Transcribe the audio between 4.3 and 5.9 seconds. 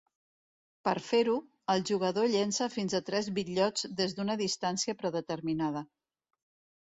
distància predeterminada.